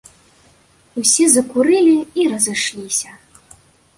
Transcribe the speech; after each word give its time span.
Усе 1.01 1.25
закурылі 1.35 1.93
і 2.21 2.27
разышліся. 2.31 3.09